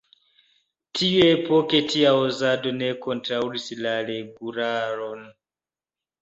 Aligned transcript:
Tiuepoke 0.99 1.81
tia 1.91 2.13
uzado 2.21 2.71
ne 2.79 2.89
kontraŭis 3.05 3.69
la 3.83 3.93
regularon. 4.09 5.23